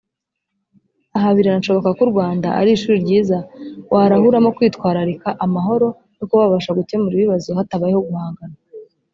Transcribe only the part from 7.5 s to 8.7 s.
hatabayeho guhangana